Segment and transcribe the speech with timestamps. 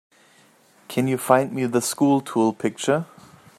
[0.87, 3.05] Can you find me the SchoolTool picture?